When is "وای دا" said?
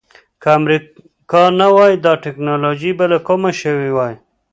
1.75-2.13